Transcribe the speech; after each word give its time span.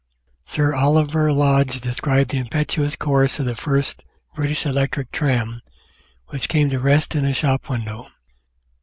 Sir 0.45 0.73
Oliver 0.73 1.31
Lodge 1.31 1.79
described 1.79 2.31
the 2.31 2.39
impetuous 2.39 2.95
course 2.95 3.39
of 3.39 3.45
the 3.45 3.53
first 3.53 4.03
British 4.33 4.65
electric 4.65 5.11
tram, 5.11 5.61
"which 6.29 6.49
came 6.49 6.71
to 6.71 6.79
rest 6.79 7.15
in 7.15 7.23
a 7.23 7.33
shop 7.35 7.69
window." 7.69 8.07